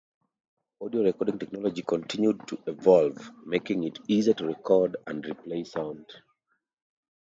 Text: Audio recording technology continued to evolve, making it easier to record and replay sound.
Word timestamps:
Audio 0.81 1.03
recording 1.03 1.37
technology 1.37 1.83
continued 1.83 2.47
to 2.47 2.57
evolve, 2.65 3.29
making 3.45 3.83
it 3.83 3.99
easier 4.07 4.33
to 4.33 4.47
record 4.47 4.95
and 5.05 5.23
replay 5.23 5.63
sound. 5.67 6.07